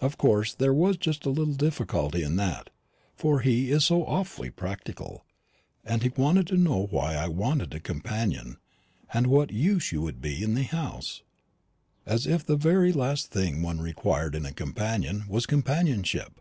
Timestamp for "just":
0.96-1.26